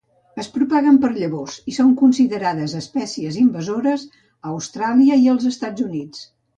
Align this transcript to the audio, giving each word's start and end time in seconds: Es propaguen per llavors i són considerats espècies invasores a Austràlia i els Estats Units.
Es 0.43 0.47
propaguen 0.53 0.95
per 1.03 1.11
llavors 1.17 1.57
i 1.73 1.75
són 1.75 1.91
considerats 2.01 2.75
espècies 2.81 3.39
invasores 3.45 4.09
a 4.31 4.57
Austràlia 4.57 5.23
i 5.27 5.33
els 5.37 5.51
Estats 5.57 5.91
Units. 5.91 6.31